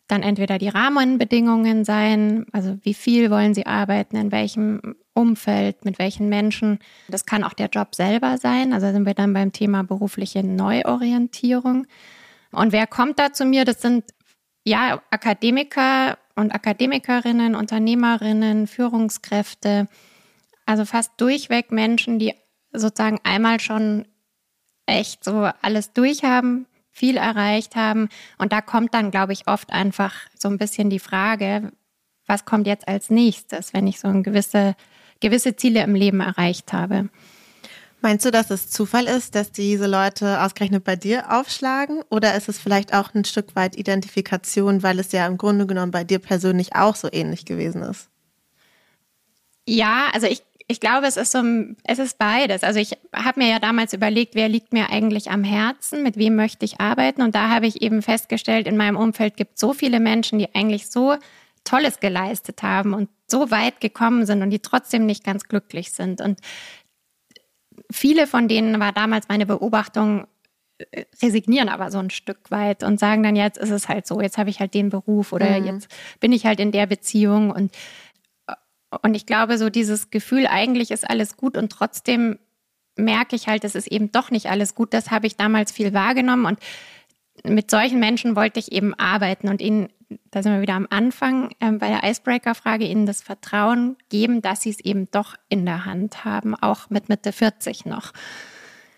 [0.07, 5.99] dann entweder die Rahmenbedingungen sein, also wie viel wollen Sie arbeiten, in welchem Umfeld, mit
[5.99, 6.79] welchen Menschen.
[7.09, 8.73] Das kann auch der Job selber sein.
[8.73, 11.87] Also sind wir dann beim Thema berufliche Neuorientierung.
[12.53, 13.65] Und wer kommt da zu mir?
[13.65, 14.05] Das sind
[14.65, 19.89] ja Akademiker und Akademikerinnen, Unternehmerinnen, Führungskräfte.
[20.67, 22.35] Also fast durchweg Menschen, die
[22.73, 24.07] sozusagen einmal schon
[24.87, 28.09] echt so alles durchhaben, viel erreicht haben.
[28.39, 31.73] Und da kommt dann, glaube ich, oft einfach so ein bisschen die Frage,
[32.27, 34.75] was kommt jetzt als nächstes, wenn ich so ein gewisse,
[35.21, 37.09] gewisse Ziele im Leben erreicht habe.
[38.01, 42.03] Meinst du, dass es Zufall ist, dass diese Leute ausgerechnet bei dir aufschlagen?
[42.11, 45.91] Oder ist es vielleicht auch ein Stück weit Identifikation, weil es ja im Grunde genommen
[45.91, 48.11] bei dir persönlich auch so ähnlich gewesen ist?
[49.67, 51.43] Ja, also ich ich glaube, es ist so,
[51.85, 52.63] es ist beides.
[52.63, 56.37] Also ich habe mir ja damals überlegt, wer liegt mir eigentlich am Herzen, mit wem
[56.37, 57.21] möchte ich arbeiten.
[57.21, 60.55] Und da habe ich eben festgestellt, in meinem Umfeld gibt es so viele Menschen, die
[60.55, 61.17] eigentlich so
[61.65, 66.23] Tolles geleistet haben und so weit gekommen sind und die trotzdem nicht ganz glücklich sind.
[66.23, 66.41] Und
[67.91, 70.27] viele von denen war damals meine Beobachtung,
[70.79, 74.21] äh, resignieren aber so ein Stück weit und sagen dann, jetzt ist es halt so,
[74.21, 75.67] jetzt habe ich halt den Beruf oder mhm.
[75.67, 75.89] jetzt
[76.21, 77.73] bin ich halt in der Beziehung und
[79.03, 82.39] und ich glaube, so dieses Gefühl, eigentlich ist alles gut und trotzdem
[82.97, 84.95] merke ich halt, es ist eben doch nicht alles gut.
[84.95, 86.59] Das habe ich damals viel wahrgenommen und
[87.43, 89.89] mit solchen Menschen wollte ich eben arbeiten und ihnen,
[90.31, 94.63] da sind wir wieder am Anfang äh, bei der Icebreaker-Frage, ihnen das Vertrauen geben, dass
[94.63, 98.13] sie es eben doch in der Hand haben, auch mit Mitte 40 noch.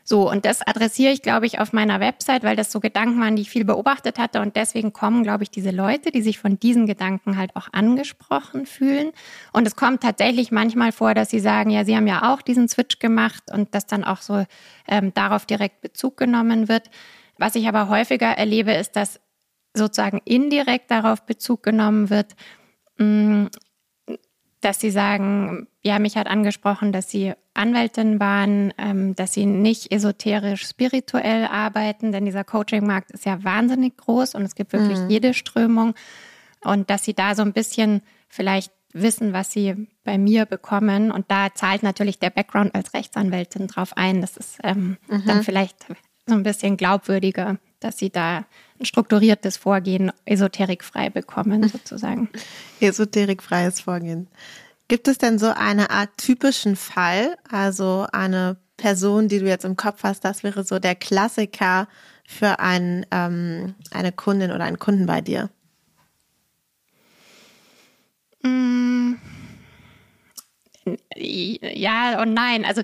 [0.09, 3.35] So, und das adressiere ich, glaube ich, auf meiner Website, weil das so Gedanken waren,
[3.35, 4.41] die ich viel beobachtet hatte.
[4.41, 8.67] Und deswegen kommen, glaube ich, diese Leute, die sich von diesen Gedanken halt auch angesprochen
[8.67, 9.11] fühlen.
[9.53, 12.69] Und es kommt tatsächlich manchmal vor, dass sie sagen, ja, sie haben ja auch diesen
[12.69, 14.45] Switch gemacht und dass dann auch so
[14.87, 16.89] ähm, darauf direkt Bezug genommen wird.
[17.37, 19.19] Was ich aber häufiger erlebe, ist, dass
[19.75, 22.37] sozusagen indirekt darauf Bezug genommen wird,
[22.99, 23.51] mh, mm,
[24.61, 29.93] dass sie sagen, ja, mich hat angesprochen, dass sie Anwältin waren, ähm, dass sie nicht
[29.93, 35.11] esoterisch spirituell arbeiten, denn dieser Coaching-Markt ist ja wahnsinnig groß und es gibt wirklich mhm.
[35.11, 35.95] jede Strömung.
[36.63, 41.11] Und dass sie da so ein bisschen vielleicht wissen, was sie bei mir bekommen.
[41.11, 44.21] Und da zahlt natürlich der Background als Rechtsanwältin drauf ein.
[44.21, 45.23] Das ist ähm, mhm.
[45.27, 45.87] dann vielleicht
[46.27, 48.45] so ein bisschen glaubwürdiger, dass sie da
[48.81, 52.29] ein strukturiertes Vorgehen esoterikfrei bekommen, sozusagen.
[52.81, 54.29] Esoterikfreies Vorgehen.
[54.89, 59.77] Gibt es denn so eine Art typischen Fall, also eine Person, die du jetzt im
[59.77, 61.89] Kopf hast, das wäre so der Klassiker
[62.25, 65.51] für ein, ähm, eine Kundin oder einen Kunden bei dir?
[68.43, 69.15] Mm.
[71.25, 72.65] Ja und nein.
[72.65, 72.83] Also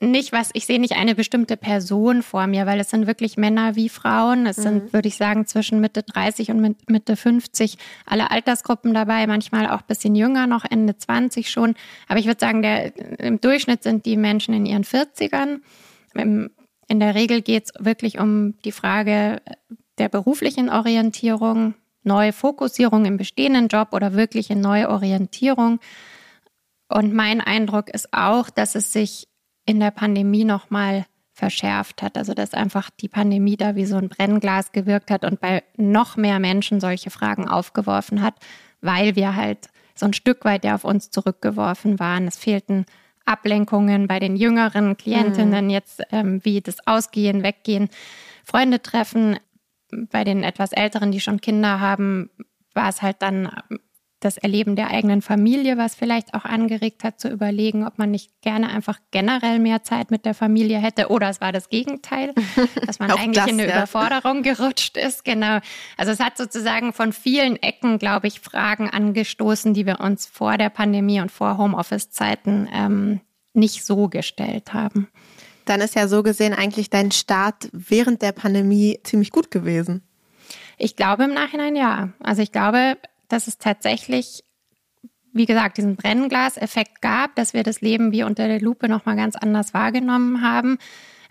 [0.00, 3.76] nicht was, ich sehe nicht eine bestimmte Person vor mir, weil es sind wirklich Männer
[3.76, 4.46] wie Frauen.
[4.46, 4.62] Es mhm.
[4.62, 9.80] sind, würde ich sagen, zwischen Mitte 30 und Mitte 50 alle Altersgruppen dabei, manchmal auch
[9.80, 11.74] ein bisschen jünger, noch Ende 20 schon.
[12.08, 15.60] Aber ich würde sagen, der, im Durchschnitt sind die Menschen in ihren 40ern.
[16.14, 19.42] In der Regel geht es wirklich um die Frage
[19.98, 25.80] der beruflichen Orientierung, neue Fokussierung im bestehenden Job oder wirkliche neue Orientierung
[26.88, 29.28] Und mein Eindruck ist auch, dass es sich
[29.66, 32.16] in der Pandemie nochmal verschärft hat.
[32.16, 36.16] Also dass einfach die Pandemie da wie so ein Brennglas gewirkt hat und bei noch
[36.16, 38.34] mehr Menschen solche Fragen aufgeworfen hat,
[38.80, 42.26] weil wir halt so ein Stück weit ja auf uns zurückgeworfen waren.
[42.26, 42.86] Es fehlten
[43.24, 45.70] Ablenkungen bei den jüngeren Klientinnen, mhm.
[45.70, 47.88] jetzt ähm, wie das Ausgehen, Weggehen,
[48.44, 49.38] Freunde treffen.
[50.10, 52.30] Bei den etwas älteren, die schon Kinder haben,
[52.74, 53.50] war es halt dann
[54.24, 58.40] das Erleben der eigenen Familie, was vielleicht auch angeregt hat, zu überlegen, ob man nicht
[58.40, 61.08] gerne einfach generell mehr Zeit mit der Familie hätte.
[61.08, 62.34] Oder es war das Gegenteil,
[62.86, 63.76] dass man eigentlich das, in eine ja.
[63.76, 65.24] Überforderung gerutscht ist.
[65.24, 65.58] Genau.
[65.96, 70.56] Also es hat sozusagen von vielen Ecken, glaube ich, Fragen angestoßen, die wir uns vor
[70.56, 73.20] der Pandemie und vor Homeoffice-Zeiten ähm,
[73.52, 75.08] nicht so gestellt haben.
[75.64, 80.02] Dann ist ja so gesehen eigentlich dein Start während der Pandemie ziemlich gut gewesen.
[80.76, 82.10] Ich glaube im Nachhinein ja.
[82.20, 82.96] Also ich glaube,
[83.34, 84.44] dass es tatsächlich,
[85.32, 89.34] wie gesagt, diesen Brennglaseffekt gab, dass wir das Leben wie unter der Lupe nochmal ganz
[89.34, 90.78] anders wahrgenommen haben.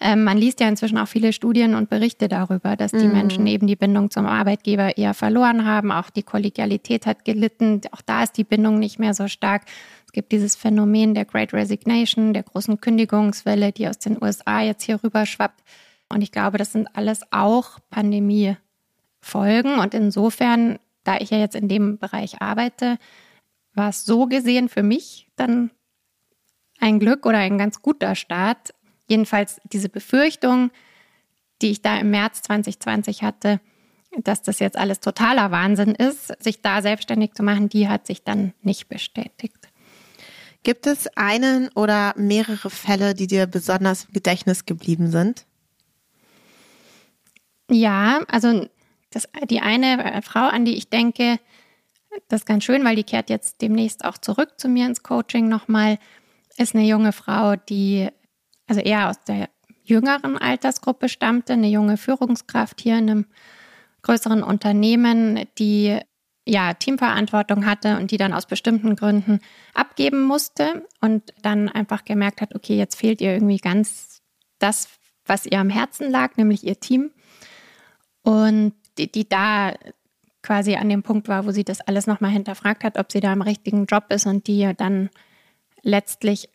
[0.01, 3.13] Ähm, man liest ja inzwischen auch viele Studien und Berichte darüber, dass die mhm.
[3.13, 5.93] Menschen eben die Bindung zum Arbeitgeber eher verloren haben.
[5.93, 7.79] Auch die Kollegialität hat gelitten.
[7.91, 9.61] Auch da ist die Bindung nicht mehr so stark.
[10.05, 14.83] Es gibt dieses Phänomen der Great Resignation, der großen Kündigungswelle, die aus den USA jetzt
[14.83, 15.63] hier rüber schwappt.
[16.09, 19.79] Und ich glaube, das sind alles auch Pandemiefolgen.
[19.79, 22.97] Und insofern da ich ja jetzt in dem Bereich arbeite,
[23.73, 25.71] war es so gesehen für mich dann
[26.79, 28.73] ein Glück oder ein ganz guter Start.
[29.07, 30.71] Jedenfalls diese Befürchtung,
[31.61, 33.59] die ich da im März 2020 hatte,
[34.21, 38.23] dass das jetzt alles totaler Wahnsinn ist, sich da selbstständig zu machen, die hat sich
[38.23, 39.69] dann nicht bestätigt.
[40.63, 45.45] Gibt es einen oder mehrere Fälle, die dir besonders im Gedächtnis geblieben sind?
[47.69, 48.67] Ja, also
[49.15, 51.39] das, die eine äh, Frau, an die ich denke,
[52.28, 55.47] das ist ganz schön, weil die kehrt jetzt demnächst auch zurück zu mir ins Coaching
[55.47, 55.97] nochmal,
[56.58, 58.10] ist eine junge Frau, die
[58.67, 59.49] also eher aus der
[59.84, 63.26] jüngeren Altersgruppe stammte, eine junge Führungskraft hier in einem
[64.04, 65.99] größeren Unternehmen, die
[66.45, 69.39] ja Teamverantwortung hatte und die dann aus bestimmten Gründen
[69.73, 74.21] abgeben musste und dann einfach gemerkt hat, okay, jetzt fehlt ihr irgendwie ganz
[74.60, 74.88] das,
[75.26, 77.12] was ihr am Herzen lag, nämlich ihr Team.
[78.23, 79.73] Und die, die da
[80.41, 83.32] quasi an dem Punkt war, wo sie das alles nochmal hinterfragt hat, ob sie da
[83.34, 85.10] im richtigen Job ist und die dann
[85.82, 86.49] letztlich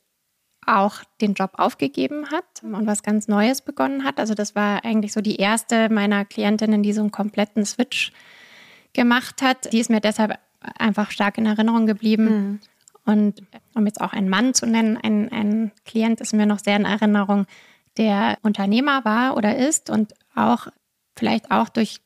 [0.66, 4.20] auch den Job aufgegeben hat und was ganz Neues begonnen hat.
[4.20, 8.12] Also das war eigentlich so die erste meiner Klientinnen, die so einen kompletten Switch
[8.92, 9.72] gemacht hat.
[9.72, 10.38] Die ist mir deshalb
[10.78, 12.24] einfach stark in Erinnerung geblieben.
[12.24, 12.60] Mhm.
[13.06, 13.42] Und
[13.74, 16.84] um jetzt auch einen Mann zu nennen, ein, ein Klient ist mir noch sehr in
[16.84, 17.46] Erinnerung,
[17.96, 20.68] der Unternehmer war oder ist und auch
[21.16, 22.00] vielleicht auch durch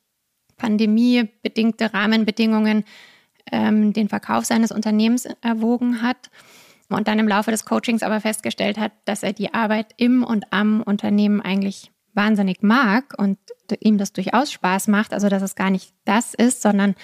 [0.62, 2.84] pandemiebedingte Rahmenbedingungen
[3.50, 6.30] ähm, den Verkauf seines Unternehmens erwogen hat
[6.88, 10.52] und dann im Laufe des Coachings aber festgestellt hat, dass er die Arbeit im und
[10.52, 13.38] am Unternehmen eigentlich wahnsinnig mag und
[13.80, 15.12] ihm das durchaus Spaß macht.
[15.12, 16.94] Also dass es gar nicht das ist, sondern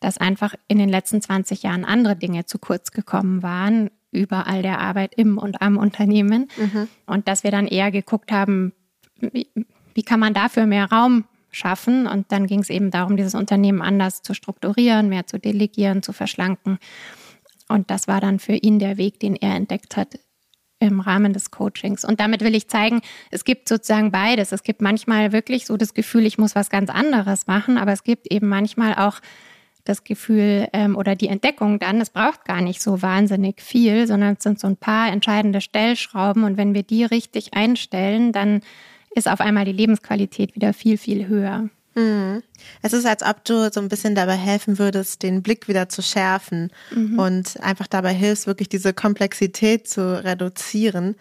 [0.00, 4.80] dass einfach in den letzten 20 Jahren andere Dinge zu kurz gekommen waren, überall der
[4.80, 6.48] Arbeit im und am Unternehmen.
[6.56, 6.88] Mhm.
[7.06, 8.72] Und dass wir dann eher geguckt haben,
[9.20, 9.48] wie,
[9.94, 11.24] wie kann man dafür mehr Raum
[11.54, 12.06] schaffen.
[12.06, 16.12] Und dann ging es eben darum, dieses Unternehmen anders zu strukturieren, mehr zu delegieren, zu
[16.12, 16.78] verschlanken.
[17.68, 20.18] Und das war dann für ihn der Weg, den er entdeckt hat
[20.80, 22.04] im Rahmen des Coachings.
[22.04, 24.52] Und damit will ich zeigen, es gibt sozusagen beides.
[24.52, 28.04] Es gibt manchmal wirklich so das Gefühl, ich muss was ganz anderes machen, aber es
[28.04, 29.20] gibt eben manchmal auch
[29.84, 34.34] das Gefühl ähm, oder die Entdeckung dann, es braucht gar nicht so wahnsinnig viel, sondern
[34.38, 36.44] es sind so ein paar entscheidende Stellschrauben.
[36.44, 38.60] Und wenn wir die richtig einstellen, dann
[39.14, 41.68] ist auf einmal die Lebensqualität wieder viel, viel höher.
[41.94, 42.42] Mhm.
[42.82, 46.02] Es ist, als ob du so ein bisschen dabei helfen würdest, den Blick wieder zu
[46.02, 47.18] schärfen mhm.
[47.18, 51.14] und einfach dabei hilfst, wirklich diese Komplexität zu reduzieren.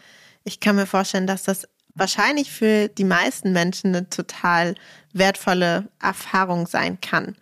[0.43, 4.75] Ich kann mir vorstellen, dass das wahrscheinlich für die meisten Menschen eine total
[5.13, 7.35] wertvolle Erfahrung sein kann.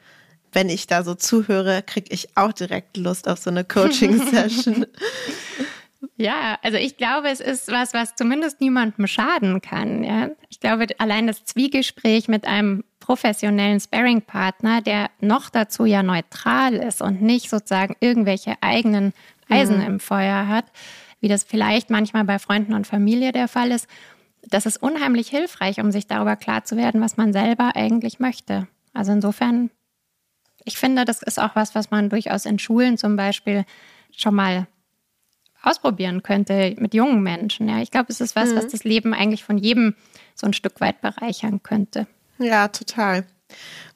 [0.52, 4.86] Wenn ich da so zuhöre, kriege ich auch direkt Lust auf so eine Coaching-Session.
[6.18, 10.04] Ja, also ich glaube, es ist was, was zumindest niemandem schaden kann.
[10.04, 10.30] Ja?
[10.50, 17.02] Ich glaube, allein das Zwiegespräch mit einem professionellen Sparring-Partner, der noch dazu ja neutral ist
[17.02, 19.14] und nicht sozusagen irgendwelche eigenen
[19.50, 19.86] Eisen mhm.
[19.86, 20.66] im Feuer hat,
[21.20, 23.88] wie das vielleicht manchmal bei Freunden und Familie der Fall ist,
[24.44, 28.68] das ist unheimlich hilfreich, um sich darüber klar zu werden, was man selber eigentlich möchte.
[28.94, 29.70] Also insofern,
[30.64, 33.66] ich finde, das ist auch was, was man durchaus in Schulen zum Beispiel
[34.12, 34.68] schon mal
[35.62, 37.70] ausprobieren könnte mit jungen Menschen.
[37.70, 38.56] Ja, ich glaube, es ist was, mhm.
[38.56, 39.96] was das Leben eigentlich von jedem
[40.36, 42.08] so ein Stück weit bereichern könnte.
[42.38, 43.26] Ja, total.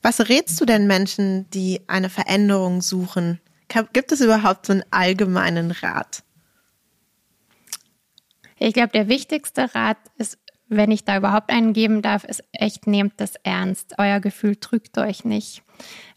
[0.01, 3.39] Was rätst du denn Menschen, die eine Veränderung suchen?
[3.93, 6.23] Gibt es überhaupt so einen allgemeinen Rat?
[8.57, 12.87] Ich glaube, der wichtigste Rat ist, wenn ich da überhaupt einen geben darf, ist echt,
[12.87, 13.95] nehmt das ernst.
[13.97, 15.63] Euer Gefühl trügt euch nicht.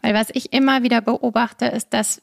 [0.01, 2.21] Weil was ich immer wieder beobachte, ist, dass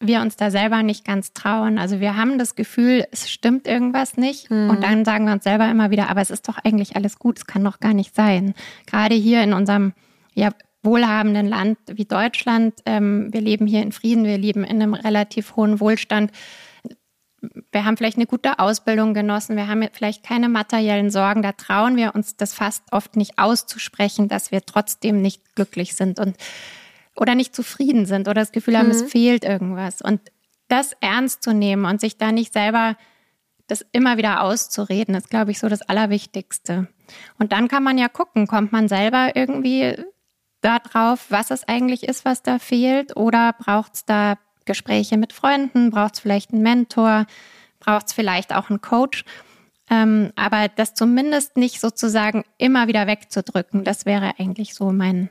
[0.00, 1.78] wir uns da selber nicht ganz trauen.
[1.78, 4.50] Also wir haben das Gefühl, es stimmt irgendwas nicht.
[4.50, 4.70] Mhm.
[4.70, 7.38] Und dann sagen wir uns selber immer wieder, aber es ist doch eigentlich alles gut,
[7.38, 8.54] es kann doch gar nicht sein.
[8.86, 9.92] Gerade hier in unserem
[10.34, 10.50] ja,
[10.82, 15.56] wohlhabenden Land wie Deutschland, ähm, wir leben hier in Frieden, wir leben in einem relativ
[15.56, 16.30] hohen Wohlstand.
[17.72, 21.42] Wir haben vielleicht eine gute Ausbildung genossen, wir haben vielleicht keine materiellen Sorgen.
[21.42, 26.20] Da trauen wir uns das fast oft nicht auszusprechen, dass wir trotzdem nicht glücklich sind.
[26.20, 26.36] Und
[27.18, 28.92] oder nicht zufrieden sind oder das Gefühl haben, mhm.
[28.92, 30.02] es fehlt irgendwas.
[30.02, 30.20] Und
[30.68, 32.96] das ernst zu nehmen und sich da nicht selber
[33.66, 36.88] das immer wieder auszureden, ist, glaube ich, so das Allerwichtigste.
[37.38, 39.96] Und dann kann man ja gucken, kommt man selber irgendwie
[40.60, 43.16] da drauf, was es eigentlich ist, was da fehlt?
[43.16, 45.90] Oder braucht es da Gespräche mit Freunden?
[45.90, 47.26] Braucht es vielleicht einen Mentor?
[47.78, 49.24] Braucht es vielleicht auch einen Coach?
[49.90, 55.30] Ähm, aber das zumindest nicht sozusagen immer wieder wegzudrücken, das wäre eigentlich so mein,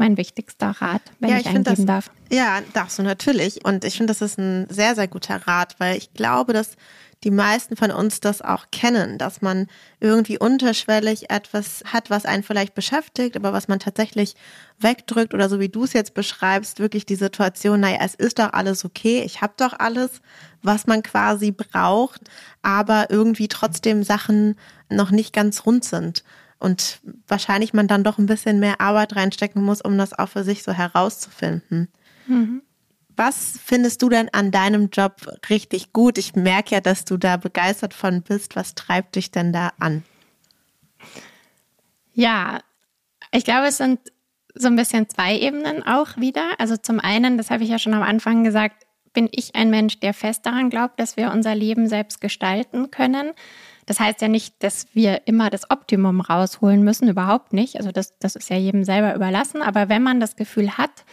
[0.00, 2.10] mein wichtigster Rat, wenn ja, ich, ich eingeben das, darf.
[2.32, 3.64] Ja, darfst du natürlich.
[3.64, 6.76] Und ich finde, das ist ein sehr, sehr guter Rat, weil ich glaube, dass
[7.22, 9.66] die meisten von uns das auch kennen, dass man
[10.00, 14.36] irgendwie unterschwellig etwas hat, was einen vielleicht beschäftigt, aber was man tatsächlich
[14.78, 18.54] wegdrückt oder so wie du es jetzt beschreibst, wirklich die Situation, naja, es ist doch
[18.54, 20.22] alles okay, ich habe doch alles,
[20.62, 22.22] was man quasi braucht,
[22.62, 24.56] aber irgendwie trotzdem Sachen
[24.88, 26.24] noch nicht ganz rund sind
[26.60, 30.44] und wahrscheinlich man dann doch ein bisschen mehr Arbeit reinstecken muss, um das auch für
[30.44, 31.88] sich so herauszufinden.
[32.26, 32.62] Mhm.
[33.16, 36.16] Was findest du denn an deinem Job richtig gut?
[36.16, 38.56] Ich merke ja, dass du da begeistert von bist.
[38.56, 40.04] Was treibt dich denn da an?
[42.12, 42.60] Ja,
[43.32, 44.00] ich glaube, es sind
[44.54, 46.52] so ein bisschen zwei Ebenen auch wieder.
[46.58, 50.00] Also zum einen, das habe ich ja schon am Anfang gesagt, bin ich ein Mensch,
[50.00, 53.32] der fest daran glaubt, dass wir unser Leben selbst gestalten können.
[53.90, 57.76] Das heißt ja nicht, dass wir immer das Optimum rausholen müssen, überhaupt nicht.
[57.76, 59.62] Also das, das ist ja jedem selber überlassen.
[59.62, 61.04] Aber wenn man das Gefühl hat,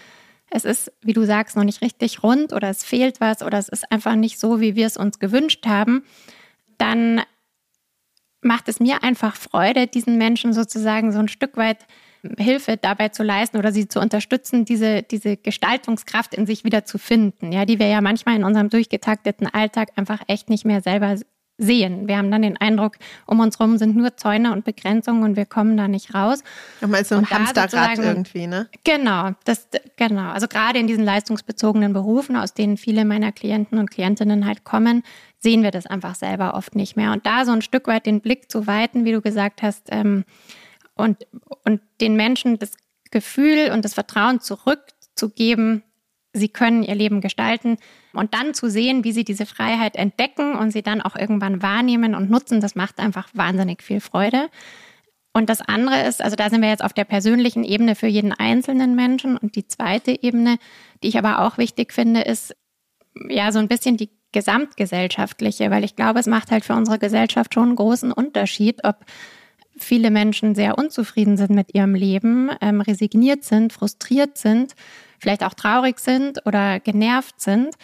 [0.52, 3.68] es ist, wie du sagst, noch nicht richtig rund oder es fehlt was oder es
[3.68, 6.04] ist einfach nicht so, wie wir es uns gewünscht haben,
[6.78, 7.24] dann
[8.42, 11.88] macht es mir einfach Freude, diesen Menschen sozusagen so ein Stück weit
[12.38, 17.00] Hilfe dabei zu leisten oder sie zu unterstützen, diese, diese Gestaltungskraft in sich wieder zu
[17.00, 21.16] finden, ja, die wir ja manchmal in unserem durchgetakteten Alltag einfach echt nicht mehr selber
[21.58, 22.08] sehen.
[22.08, 25.46] Wir haben dann den Eindruck, um uns herum sind nur Zäune und Begrenzungen und wir
[25.46, 26.43] kommen da nicht raus.
[26.82, 28.70] Nochmal so ein Hamsterrad irgendwie, ne?
[28.84, 30.30] Genau, das, genau.
[30.32, 35.04] Also gerade in diesen leistungsbezogenen Berufen, aus denen viele meiner Klienten und Klientinnen halt kommen,
[35.39, 37.12] sehen wir das einfach selber oft nicht mehr.
[37.12, 40.26] Und da so ein Stück weit den Blick zu weiten, wie du gesagt hast, ähm,
[40.93, 41.28] und,
[41.63, 42.72] und den Menschen das
[43.12, 45.84] Gefühl und das Vertrauen zurückzugeben,
[46.38, 47.78] sie können ihr Leben gestalten
[48.13, 52.15] und dann zu sehen, wie sie diese Freiheit entdecken und sie dann auch irgendwann wahrnehmen
[52.15, 54.50] und nutzen, das macht einfach wahnsinnig viel Freude.
[55.34, 58.34] Und das andere ist, also da sind wir jetzt auf der persönlichen Ebene für jeden
[58.34, 59.38] einzelnen Menschen.
[59.38, 60.58] Und die zweite Ebene,
[61.04, 62.56] die ich aber auch wichtig finde, ist
[63.30, 67.54] ja so ein bisschen die gesamtgesellschaftliche, weil ich glaube, es macht halt für unsere Gesellschaft
[67.54, 69.06] schon einen großen Unterschied, ob
[69.78, 74.73] viele Menschen sehr unzufrieden sind mit ihrem Leben, ähm, resigniert sind, frustriert sind
[75.19, 77.75] vielleicht auch traurig sind oder genervt sind.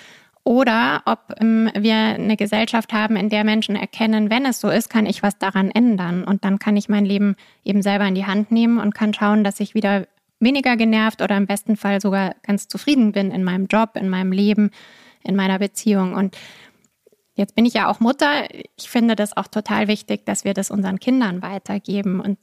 [0.45, 4.89] Oder ob ähm, wir eine Gesellschaft haben, in der Menschen erkennen, wenn es so ist,
[4.89, 6.25] kann ich was daran ändern.
[6.25, 9.45] Und dann kann ich mein Leben eben selber in die Hand nehmen und kann schauen,
[9.45, 10.05] dass ich wieder
[10.41, 14.33] weniger genervt oder im besten Fall sogar ganz zufrieden bin in meinem Job, in meinem
[14.33, 14.71] Leben,
[15.23, 16.13] in meiner Beziehung.
[16.13, 16.37] Und
[17.35, 18.47] jetzt bin ich ja auch Mutter.
[18.75, 22.19] Ich finde das auch total wichtig, dass wir das unseren Kindern weitergeben.
[22.19, 22.37] Und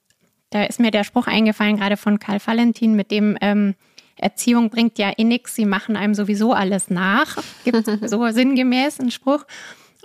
[0.48, 3.74] da ist mir der Spruch eingefallen, gerade von Karl Valentin, mit dem ähm,
[4.20, 7.38] Erziehung bringt ja eh nichts, sie machen einem sowieso alles nach.
[7.64, 9.44] Gibt so sinngemäß einen Spruch.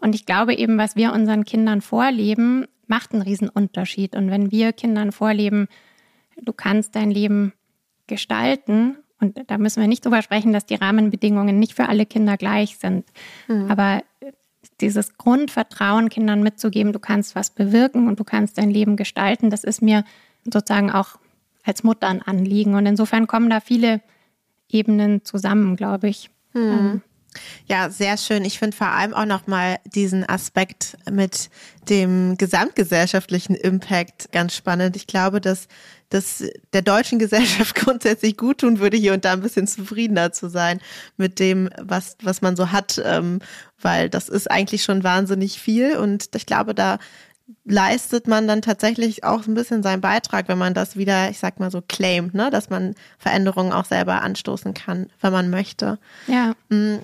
[0.01, 4.15] Und ich glaube eben, was wir unseren Kindern vorleben, macht einen riesen Unterschied.
[4.15, 5.67] Und wenn wir Kindern vorleben,
[6.41, 7.53] du kannst dein Leben
[8.07, 12.35] gestalten, und da müssen wir nicht drüber sprechen, dass die Rahmenbedingungen nicht für alle Kinder
[12.37, 13.05] gleich sind.
[13.47, 13.71] Mhm.
[13.71, 14.03] Aber
[14.81, 19.63] dieses Grundvertrauen Kindern mitzugeben, du kannst was bewirken und du kannst dein Leben gestalten, das
[19.63, 20.03] ist mir
[20.43, 21.17] sozusagen auch
[21.65, 22.75] als Mutter ein Anliegen.
[22.75, 24.01] Und insofern kommen da viele
[24.69, 26.29] Ebenen zusammen, glaube ich.
[26.53, 27.01] Hm.
[27.67, 28.45] Ja, sehr schön.
[28.45, 31.49] Ich finde vor allem auch nochmal diesen Aspekt mit
[31.89, 34.95] dem gesamtgesellschaftlichen Impact ganz spannend.
[34.95, 35.67] Ich glaube, dass
[36.09, 36.43] das
[36.73, 40.79] der deutschen Gesellschaft grundsätzlich gut tun würde, hier und da ein bisschen zufriedener zu sein
[41.17, 43.39] mit dem, was, was man so hat, ähm,
[43.81, 45.97] weil das ist eigentlich schon wahnsinnig viel.
[45.97, 46.99] Und ich glaube, da
[47.63, 51.59] leistet man dann tatsächlich auch ein bisschen seinen Beitrag, wenn man das wieder, ich sag
[51.59, 52.49] mal so, claimt, ne?
[52.49, 55.99] dass man Veränderungen auch selber anstoßen kann, wenn man möchte.
[56.27, 56.53] Ja.
[56.69, 56.97] Mm,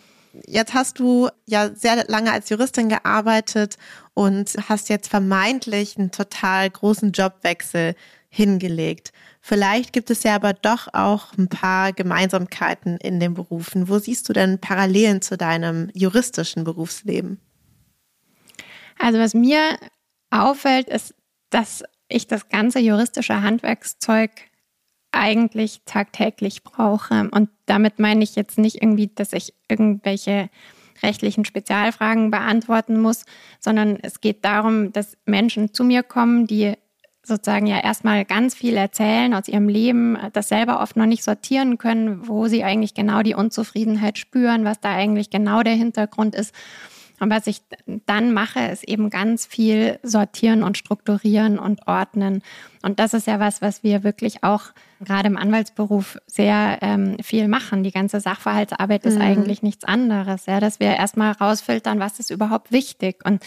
[0.47, 3.77] jetzt hast du ja sehr lange als Juristin gearbeitet
[4.13, 7.95] und hast jetzt vermeintlich einen total großen Jobwechsel
[8.29, 9.11] hingelegt.
[9.41, 13.89] Vielleicht gibt es ja aber doch auch ein paar Gemeinsamkeiten in den Berufen.
[13.89, 17.39] Wo siehst du denn Parallelen zu deinem juristischen Berufsleben?
[18.99, 19.77] Also was mir
[20.31, 21.13] auffällt, ist,
[21.49, 24.31] dass ich das ganze juristische Handwerkszeug
[25.11, 27.29] eigentlich tagtäglich brauche.
[27.31, 30.49] Und damit meine ich jetzt nicht irgendwie, dass ich irgendwelche
[31.03, 33.25] rechtlichen Spezialfragen beantworten muss,
[33.59, 36.73] sondern es geht darum, dass Menschen zu mir kommen, die
[37.23, 41.77] sozusagen ja erstmal ganz viel erzählen aus ihrem Leben, das selber oft noch nicht sortieren
[41.77, 46.53] können, wo sie eigentlich genau die Unzufriedenheit spüren, was da eigentlich genau der Hintergrund ist.
[47.21, 47.61] Und was ich
[48.07, 52.41] dann mache, ist eben ganz viel sortieren und strukturieren und ordnen.
[52.81, 54.63] Und das ist ja was, was wir wirklich auch
[55.01, 57.83] gerade im Anwaltsberuf sehr ähm, viel machen.
[57.83, 59.21] Die ganze Sachverhaltsarbeit ist mhm.
[59.21, 63.23] eigentlich nichts anderes, ja, dass wir erstmal rausfiltern, was ist überhaupt wichtig.
[63.23, 63.43] Und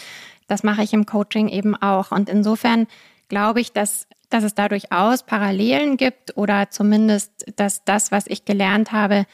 [0.47, 2.11] das mache ich im Coaching eben auch.
[2.11, 2.87] Und insofern
[3.27, 8.45] glaube ich, dass, dass es da durchaus Parallelen gibt oder zumindest, dass das, was ich
[8.45, 9.25] gelernt habe,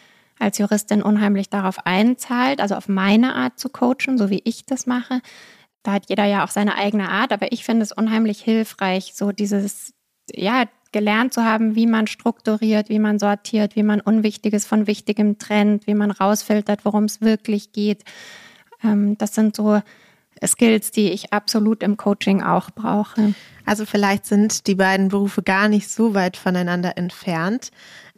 [0.42, 4.88] als Juristin unheimlich darauf einzahlt, also auf meine Art zu coachen, so wie ich das
[4.88, 5.22] mache.
[5.84, 9.32] Da hat jeder ja auch seine eigene Art, aber ich finde es unheimlich hilfreich, so
[9.32, 9.94] dieses,
[10.34, 15.38] ja, gelernt zu haben, wie man strukturiert, wie man sortiert, wie man Unwichtiges von Wichtigem
[15.38, 18.04] trennt, wie man rausfiltert, worum es wirklich geht.
[18.84, 19.82] Ähm, das sind so
[20.46, 23.34] Skills, die ich absolut im Coaching auch brauche.
[23.66, 27.72] Also vielleicht sind die beiden Berufe gar nicht so weit voneinander entfernt.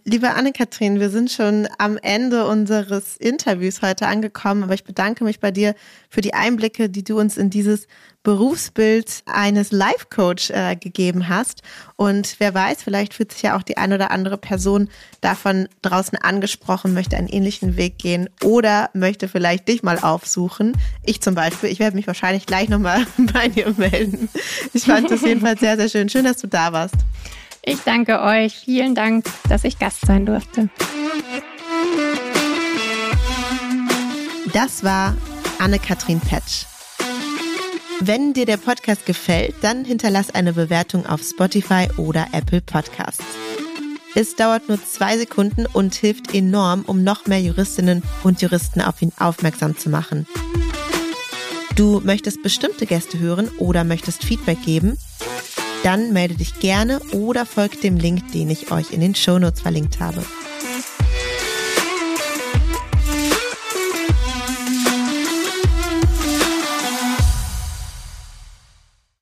[0.05, 5.39] Liebe Anne-Kathrin, wir sind schon am Ende unseres Interviews heute angekommen, aber ich bedanke mich
[5.39, 5.75] bei dir
[6.09, 7.87] für die Einblicke, die du uns in dieses
[8.23, 11.61] Berufsbild eines Life-Coach äh, gegeben hast.
[11.97, 14.89] Und wer weiß, vielleicht fühlt sich ja auch die ein oder andere Person
[15.19, 20.71] davon draußen angesprochen, möchte einen ähnlichen Weg gehen oder möchte vielleicht dich mal aufsuchen.
[21.03, 24.29] Ich zum Beispiel, ich werde mich wahrscheinlich gleich nochmal bei dir melden.
[24.73, 26.09] Ich fand es jedenfalls sehr, sehr schön.
[26.09, 26.95] Schön, dass du da warst.
[27.63, 28.55] Ich danke euch.
[28.65, 30.69] Vielen Dank, dass ich Gast sein durfte.
[34.53, 35.15] Das war
[35.59, 36.65] Anne-Kathrin Petsch.
[37.99, 43.23] Wenn dir der Podcast gefällt, dann hinterlass eine Bewertung auf Spotify oder Apple Podcasts.
[44.15, 49.01] Es dauert nur zwei Sekunden und hilft enorm, um noch mehr Juristinnen und Juristen auf
[49.01, 50.27] ihn aufmerksam zu machen.
[51.75, 54.95] Du möchtest bestimmte Gäste hören oder möchtest Feedback geben?
[55.83, 59.99] Dann melde dich gerne oder folgt dem Link, den ich euch in den Shownotes verlinkt
[59.99, 60.23] habe.